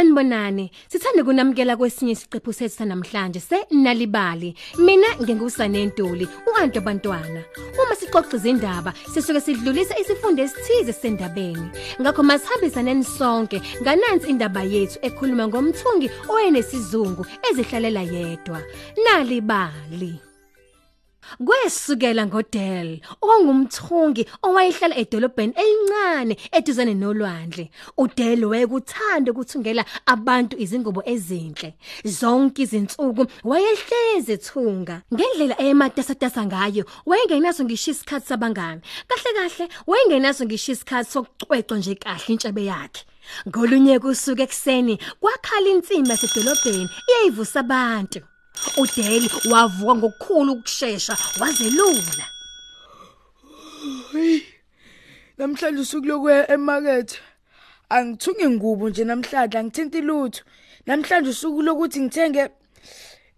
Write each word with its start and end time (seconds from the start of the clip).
Sanibonani. 0.00 0.70
Sithanda 0.88 1.24
kunamukela 1.24 1.76
kwesinye 1.76 2.12
isiqephu 2.12 2.52
sethu 2.52 2.84
namhlanje 2.84 3.40
senalibali. 3.40 4.54
Mina 4.78 5.08
ngingusane 5.20 5.86
Ntuli, 5.86 6.26
uantu 6.48 6.78
abantwana. 6.78 7.42
Uma 7.76 7.94
sixoxa 7.94 8.36
izindaba, 8.36 8.94
sisuke 9.12 9.40
sidlulisa 9.40 9.98
isifundo 9.98 10.42
esithize 10.42 10.92
sendabeni. 10.92 11.68
Ngakho 12.00 12.22
masihambisane 12.22 13.04
sonke 13.04 13.60
nganansi 13.82 14.30
indaba 14.30 14.62
yethu 14.62 14.98
ekhuluma 15.02 15.48
ngomthungi 15.48 16.08
oyenesizungu 16.28 17.26
ezihlalela 17.50 18.00
yedwa. 18.00 18.58
Nalibali. 19.04 20.29
Kwesukela 21.38 22.26
ngoDel, 22.26 23.00
ongumthungi 23.22 24.26
owayehlala 24.42 24.96
edolobheni 24.96 25.54
elincane 25.56 26.36
eduzane 26.52 26.94
nolwandle. 26.94 27.70
uDel 27.96 28.44
wayekuthanda 28.44 29.32
ukuthungela 29.32 29.84
abantu 30.06 30.56
izingubo 30.58 31.02
ezinhle. 31.06 31.74
Zonke 32.04 32.62
izinsuku 32.62 33.26
wayehleze 33.44 34.32
ethunga. 34.32 35.02
Ngendlela 35.14 35.54
eyematasatasa 35.62 36.46
ngayo, 36.46 36.84
wayengenaso 37.06 37.64
ngisho 37.64 37.90
isikhathi 37.90 38.26
sabangani. 38.26 38.80
Kahle 39.08 39.30
kahle, 39.36 39.68
wayengenaso 39.86 40.44
ngisho 40.44 40.72
isikhathi 40.72 41.10
sokucwecwa 41.12 41.78
nje 41.78 41.94
kahle 41.94 42.28
intshebe 42.28 42.64
yakhe. 42.64 43.04
Ngolunye 43.48 43.98
kusuku 43.98 44.42
ekseni 44.42 44.98
kwakhala 45.20 45.68
insimi 45.70 46.08
yasedolobheni 46.08 46.88
iyayivusa 47.08 47.60
abantu. 47.60 48.20
uDeli 48.76 49.30
wavuka 49.50 49.94
ngokukhulu 49.94 50.52
ukusheshsha 50.52 51.16
wazelula. 51.40 52.26
Namhlanje 55.38 55.80
usuku 55.80 56.06
lokuya 56.06 56.50
emarket. 56.50 57.18
Angithungi 57.88 58.48
ngubo 58.48 58.88
nje 58.88 59.04
namhlanje 59.04 59.58
angithinti 59.58 60.00
lutho. 60.00 60.42
Namhlanje 60.86 61.30
usuku 61.30 61.62
lokuthi 61.62 62.00
ngithenge 62.00 62.48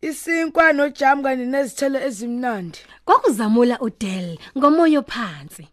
isinkwa 0.00 0.73
nojam 0.73 1.23
kanye 1.23 1.45
nezithelo 1.47 1.98
ezimnandi. 2.09 2.78
Kwakuzamula 3.05 3.81
uDel 3.81 4.39
ngomoya 4.59 5.03
phansi. 5.03 5.69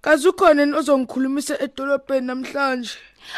Kaze 0.00 0.28
ukhona 0.28 0.62
ozongikhulumisa 0.78 1.54
edolobheni 1.64 2.26
namhlanje. 2.26 2.94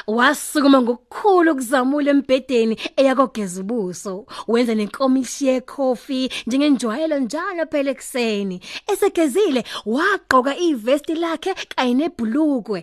Wasukuma 0.06 0.78
ngokukhulu 0.82 1.52
ukuzamula 1.52 2.10
embedeni 2.14 2.74
eyakogeza 3.00 3.60
ubuso 3.60 4.26
wenza 4.50 4.74
nenkomishi 4.74 5.46
yecoffee 5.48 6.30
njengenjwayelo 6.46 7.18
njalo 7.18 7.64
phela 7.72 7.90
ekseni 7.96 8.56
esegezile 8.92 9.64
wagqoka 9.94 10.52
ivesti 10.68 11.14
lakhe 11.22 11.52
kanye 11.72 11.94
nebhulukwe 11.94 12.78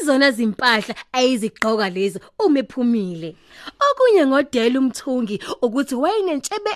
izona 0.00 0.30
zimpahla 0.30 0.94
ayizigqoka 1.12 1.90
lezi 1.90 2.18
uma 2.38 2.58
ephumile. 2.58 3.36
Okunye 3.86 4.26
ngodela 4.26 4.78
umthungi 4.78 5.36
ukuthi 5.62 5.94
wayinentshebe 5.94 6.72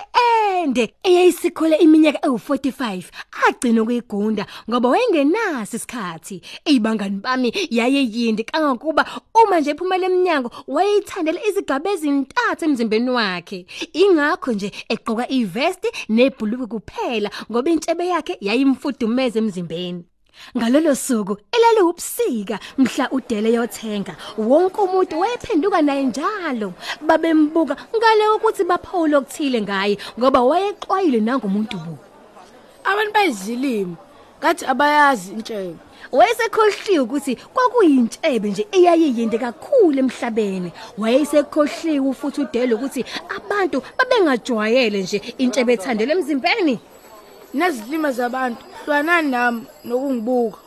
ende 0.63 0.93
eyayisikhole 1.03 1.75
iminyaka 1.75 2.19
ewu45 2.27 3.03
agcina 3.47 3.81
ukuyigunda 3.81 4.45
ngoba 4.69 4.89
wayengenasi 4.89 5.75
isikhathi. 5.75 6.41
Izibangani 6.65 7.17
bami 7.23 7.49
yayeyindi 7.69 8.43
kangakuba 8.43 9.05
uma 9.33 9.59
nje 9.59 9.71
ephumela 9.71 10.05
eminyango 10.05 10.51
wayeyithandela 10.67 11.39
izigaba 11.47 11.89
ezintathu 11.91 12.65
emzimbeni 12.65 13.09
wakhe. 13.09 13.65
Ingakho 13.93 14.51
nje 14.53 14.71
egqoka 14.89 15.25
ivesti 15.29 15.89
nebhuluku 16.09 16.67
kuphela 16.67 17.29
ngoba 17.51 17.69
intshebe 17.69 18.07
yakhe 18.07 18.37
yayimfudumeza 18.41 19.39
emzimbeni. 19.39 20.03
Ngalolo 20.57 20.95
suku 20.95 21.37
elale 21.55 21.81
ubusika 21.81 22.59
mhla 22.77 23.09
uDele 23.11 23.53
yothenga 23.53 24.15
wonke 24.37 24.81
umuntu 24.81 25.19
wayephenduka 25.19 25.81
naye 25.81 26.03
njalo 26.03 26.73
babembuka 27.01 27.75
ngale 27.95 28.23
ukuthi 28.35 28.63
baphawula 28.63 29.17
okuthile 29.17 29.61
ngaye 29.61 29.97
ngoba 30.19 30.39
wayeqwayile 30.49 31.19
nangomuntu 31.19 31.77
bu 31.77 31.97
Abantu 32.83 33.11
bayizilimi 33.13 33.95
ngathi 34.39 34.63
abayazi 34.65 35.31
intshebe 35.33 35.75
Wayesekhohliwe 36.11 36.99
ukuthi 36.99 37.35
kwakuyintshebe 37.53 38.49
nje 38.49 38.67
eyayiyinde 38.71 39.37
kakhulu 39.37 39.97
emhlabeni. 39.99 40.69
Wayesekhohliwe 40.97 42.13
futhi 42.13 42.41
uDele 42.41 42.73
ukuthi 42.75 43.01
abantu 43.37 43.77
babengajwayele 43.97 45.01
nje 45.01 45.17
intshebe 45.37 45.73
ethandele 45.73 46.11
emzimbeni. 46.13 46.75
Nezilima 47.55 48.11
zabantu. 48.11 48.63
Hlwanani 48.85 49.29
nami 49.31 49.61
nokungibuka. 49.85 50.59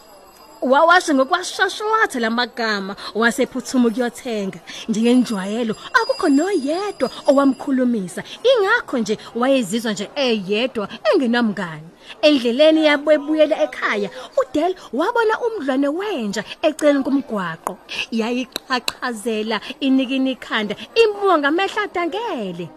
Wawasho 0.62 1.15
ngokwashashwatha 1.15 2.21
lamagama 2.21 2.97
wasephuthuma 3.15 3.88
ukuyothenga. 3.88 4.59
Njengenjwayelo 4.88 5.75
akukho 5.99 6.28
noyedwa 6.28 7.10
owamkhulumisa. 7.26 8.22
Ingakho 8.50 8.99
nje 8.99 9.19
wayezizwa 9.34 9.93
nje 9.93 10.10
eyedwa 10.15 10.88
engenamngani. 11.15 11.88
Endleleni 12.22 12.87
yabebuyela 12.87 13.62
ekhaya 13.62 14.10
uDel 14.41 14.75
wabona 14.93 15.34
umdlwane 15.41 15.88
wenja 15.88 16.44
eceleni 16.62 17.05
komgwaqo. 17.05 17.78
Yayiqhaqhazela 18.10 19.60
inikini 19.81 20.32
ikhanda 20.32 20.75
imbuka 21.03 21.38
ngamehla 21.38 21.82
adangele. 21.82 22.69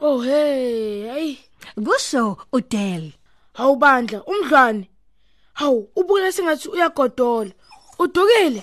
Oh 0.00 0.20
hey 0.20 1.02
hey. 1.02 1.36
Kusho 1.84 2.38
uDel. 2.52 3.17
Awubandla 3.60 4.18
umdlwane 4.30 4.90
hawu 5.60 5.90
ubukela 5.98 6.32
sengathi 6.32 6.68
uyagodola 6.68 7.52
udukile 7.98 8.62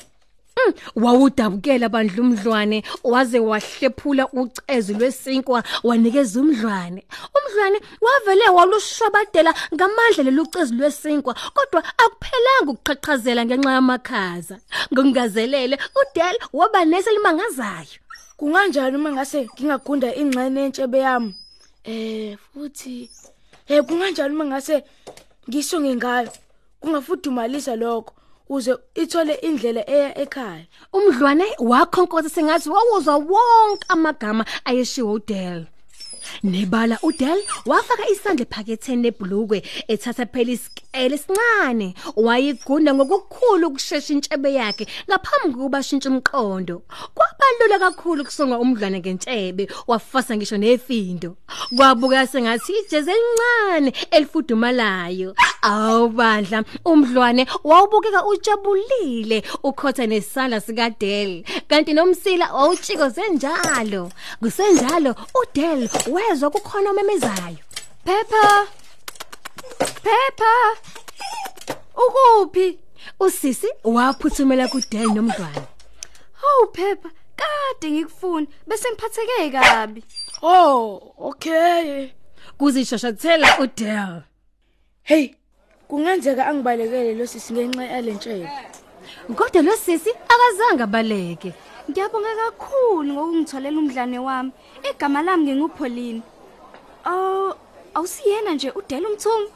Mm, 0.57 0.73
wawudabukela 1.03 1.89
bandla 1.89 2.21
umdlwane 2.23 2.83
waze 3.03 3.39
wahlephula 3.39 4.23
ucezu 4.31 4.93
lwesinkwa 4.93 5.63
wanikeza 5.83 6.39
umdlwane. 6.41 7.01
Umdlwane 7.35 7.79
wavele 8.01 8.49
walushwabadela 8.49 9.53
ngamandla 9.73 10.23
lelucezu 10.23 10.73
lwesinkwa 10.75 11.33
kodwa 11.55 11.83
akuphelanga 12.03 12.71
ukuqhaqhazela 12.71 13.45
ngenxa 13.45 13.71
yamakhaza. 13.77 14.57
Ngokungazelele 14.93 15.75
uDel 16.01 16.35
waba 16.53 16.85
neselimangazayo. 16.85 17.99
kunganjani 18.37 18.95
uma 18.97 19.11
ngase 19.11 19.47
ngingagunda 19.53 20.15
ingxene 20.21 20.59
entshebe 20.65 20.99
yami 20.99 21.31
eh 21.83 22.37
futhi 22.51 23.09
eh 23.67 23.81
kunganjani 23.83 24.35
uma 24.35 24.45
ngase 24.45 24.83
ngisonge 25.49 25.95
ngayo 25.95 26.29
kungafudumalisa 26.79 27.75
lokho 27.75 28.13
uze 28.49 28.73
ithole 28.95 29.33
indlela 29.33 29.89
eya 29.89 30.17
ekhaya 30.17 30.65
Umdlwane 30.93 31.45
wakhonkoza 31.59 32.29
sengathi 32.29 32.69
wawuzwa 32.69 33.15
wonke 33.17 33.85
amagama 33.87 34.45
ayeshiwo 34.65 35.13
uDel. 35.13 35.65
Nebala 36.43 36.99
uDel 37.03 37.43
wafaka 37.65 38.09
isandla 38.09 38.45
ephaketheni 38.45 39.03
lebhlukwe 39.03 39.63
ethatha 39.87 40.25
phela 40.25 40.51
isikele 40.51 41.15
esincane. 41.15 41.95
Wayigunda 42.15 42.93
ngokukhulu 42.93 43.67
ukushesha 43.67 44.13
intshebe 44.13 44.53
yakhe 44.53 44.87
ngaphambi 45.09 45.55
kokuba 45.55 45.77
ashintshe 45.77 46.09
umqondo. 46.09 46.83
Kwabalula 47.15 47.79
kakhulu 47.79 48.21
ukusonga 48.21 48.59
umdlwane 48.59 48.99
ngentshebe 48.99 49.67
wafasa 49.87 50.37
ngisho 50.37 50.57
nefindo. 50.57 51.37
Kwabuka 51.77 52.27
sengathi 52.27 52.73
ijezi 52.73 53.11
elincane 53.11 53.93
elifudumalayo. 54.11 55.35
Awubandla 55.61 56.63
umdlwane 56.85 57.47
wawubukeka 57.63 58.25
ujabulile 58.25 59.43
ukhotha 59.63 60.05
nesandla 60.07 60.61
sikaDel 60.61 61.43
kanti 61.67 61.93
nomsila 61.93 62.53
wawutshikoze 62.53 63.29
njalo 63.29 64.11
kusenjalo 64.39 65.15
uDel 65.41 65.89
wezwa 66.29 66.49
kukhona 66.49 66.89
omemezayo. 66.89 67.57
Peppa. 68.05 68.67
Peppa. 69.79 70.51
Ukuphi? 71.95 72.79
Usisi 73.19 73.67
waphuthumela 73.83 74.67
kuDel 74.67 75.07
nomdlwane 75.07 75.61
Hawu 76.33 76.71
Phepha, 76.73 77.09
kade 77.35 77.91
ngikufuna. 77.91 78.47
Bese 78.67 78.89
ngiphatheke 78.91 79.49
kabi. 79.51 80.03
oh 80.41 81.13
okay. 81.17 82.09
Kuzishashathela 82.57 83.59
uDel 83.59 84.21
hey 85.03 85.29
kungenzeka 85.87 86.47
angibalekele 86.47 87.13
lo 87.15 87.27
sisi 87.27 87.53
ngenxa 87.53 87.83
yalentshebe 87.83 88.49
kodwa 89.35 89.61
lo 89.61 89.75
sisi 89.77 90.09
akazange 90.09 90.83
abaleke. 90.83 91.53
Ngiyabonga 91.89 92.31
kakhulu 92.41 93.13
ngokungitholela 93.13 93.77
umdlane 93.79 94.19
wami. 94.19 94.51
Igama 94.89 95.21
lami 95.21 95.43
ngingupauline. 95.43 96.21
Oh, 97.05 97.53
awusiyena 97.95 98.51
nje 98.53 98.69
uDela 98.79 99.09
umthungu? 99.09 99.51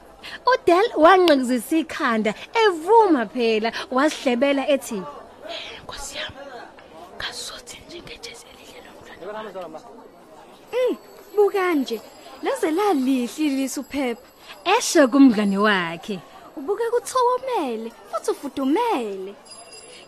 uDel 0.51 0.87
wanqikizisa 1.03 1.77
ikhanda 1.83 2.31
evuma 2.63 3.25
phela 3.25 3.69
wasihlebela 3.95 4.63
ethi 4.75 4.99
Nkosi 5.83 6.17
yami 6.17 6.43
kasothi 7.17 7.77
njengejezi 7.87 8.45
elihle 8.51 8.79
nomntwana 8.85 9.79
Buka 11.35 11.73
nje. 11.73 12.01
Laze 12.43 12.71
lalihle 12.71 13.45
ilisa 13.45 13.81
uPhepha. 13.81 14.27
esho 14.77 15.07
kumdlane 15.07 15.57
wakhe 15.57 16.19
Ubuke 16.57 16.83
kuthokomele 16.93 17.89
futhi 18.11 18.31
ufudumele. 18.31 19.33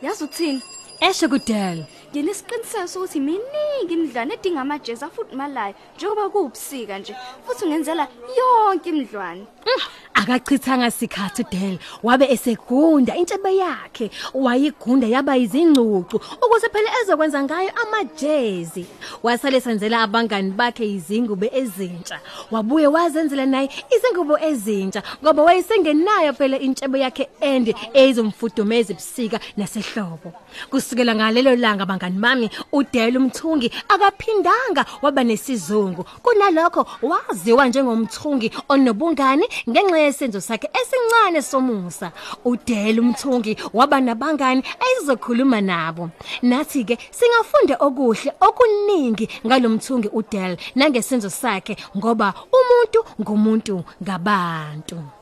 Yazi 0.02 0.24
uthini? 0.24 0.62
esho 1.02 1.30
kuDel 1.30 1.86
nginesiqiniseko 2.12 2.88
sokuthi 2.88 3.20
miningi 3.20 3.94
imidlwane 3.94 4.34
edinga 4.34 4.62
amajezi 4.62 5.06
afudumalayo 5.06 5.76
njengoba 5.96 6.30
kuwubusika 6.30 7.00
nje 7.00 7.16
futhi 7.46 7.66
ungenzela 7.66 8.08
yonke 8.38 8.90
imidlwane 8.90 9.46
Mm, 9.66 9.82
akachithanga 10.14 10.92
sikhathi 10.92 11.44
Del. 11.52 11.78
Wabe 12.04 12.26
esegunda 12.32 13.16
intshebe 13.16 13.56
yakhe 13.58 14.12
wayigunda 14.34 15.08
yaba 15.08 15.38
izingcucu 15.38 16.18
ukuze 16.42 16.70
phela 16.70 16.90
ezokwenza 17.02 17.44
ngayo 17.44 17.72
amajezi. 17.82 18.86
Wasale 19.24 19.62
senzela 19.62 20.02
abangani 20.02 20.52
bakhe 20.52 20.86
izingubo 20.86 21.46
ezintsha. 21.46 22.20
Wabuye 22.52 22.88
wazenzela 22.88 23.46
naye 23.46 23.70
izingubo 23.96 24.40
ezintsha 24.40 25.04
ngoba 25.24 25.44
wayesengenayo 25.44 26.34
phela 26.34 26.60
intshebe 26.60 27.00
yakhe 27.00 27.30
ende 27.42 27.76
ezomfudumeza 27.94 28.94
ebusika 28.94 29.40
nasehlobo. 29.58 30.34
Kusukela 30.70 31.16
ngalelo 31.16 31.56
langa 31.56 31.86
bangani 32.02 32.22
bami 32.22 32.50
uDel 32.72 33.18
umthungi 33.18 33.72
akaphindanga 33.88 34.86
waba 35.02 35.24
nesizungu. 35.24 36.04
Kunalokho 36.24 36.86
waziwa 37.02 37.68
njengomthungi 37.68 38.52
onobungani 38.70 39.46
ngenxa 39.70 40.00
yesenzo 40.00 40.42
sakhe 40.42 40.70
esincane 40.74 41.42
somusa. 41.42 42.12
uDel 42.46 43.00
umthungi 43.00 43.58
waba 43.74 44.02
nabangani 44.02 44.64
ayizokhuluma 44.80 45.62
nabo. 45.62 46.10
Nathi 46.42 46.84
ke 46.84 46.98
singafunda 47.12 47.78
okuhle 47.80 48.34
okuningi 48.40 49.30
ngalomthungi 49.46 50.10
uDel 50.14 50.58
nangesenzo 50.76 51.30
sakhe 51.30 51.78
ngoba 51.98 52.34
umuntu 52.52 53.06
ngumuntu 53.22 53.84
ngabantu. 54.04 55.21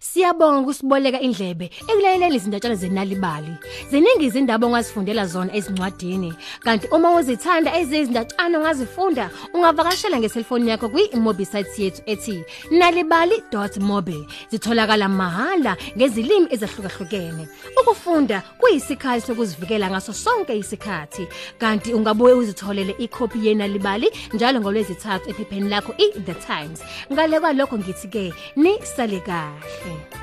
Siyabonga 0.00 0.60
ukusiboleka 0.60 1.20
indlebe 1.20 1.70
ekulayeleni 1.88 2.36
izindatshana 2.36 2.74
zenalibali. 2.74 3.54
Ziningi 3.90 4.24
izindaba 4.26 4.66
ongazifundela 4.66 5.26
zona 5.26 5.54
ezincwadini. 5.56 6.34
Kanti 6.64 6.86
uma 6.88 7.10
uzithanda 7.18 7.76
ezizindatshana 7.80 8.58
ongazifunda, 8.58 9.30
ungavakashela 9.54 10.18
ngeselfoni 10.18 10.70
yakho 10.70 10.88
kwi-mobi 10.88 11.44
site 11.46 11.78
yethu 11.82 12.02
ethi 12.06 12.44
nalibali.mobi. 12.70 14.26
Zitholakala 14.50 15.08
mahala 15.08 15.76
ngezilimi 15.96 16.48
ezahlukahlukene. 16.50 17.48
Ukufunda 17.80 18.42
kuyisikhathi 18.58 19.26
sokuzivikela 19.26 19.90
ngaso 19.90 20.12
sonke 20.12 20.56
isikhathi. 20.56 21.28
Kanti 21.58 21.94
ungabuye 21.94 22.34
uzitholele 22.34 22.94
ikhophi 22.98 23.46
yenalibali 23.46 24.10
njalo 24.32 24.60
ngolwezithathu 24.60 25.30
ephepheni 25.30 25.68
lakho 25.68 25.94
i-The 25.98 26.34
Times. 26.34 26.80
Ngale 27.12 27.40
kwalokho 27.40 27.78
ngithi 27.78 28.08
ke 28.08 28.34
ni 28.56 28.72
sale 28.96 29.20
kahle. 29.20 29.71
是。 29.72 30.21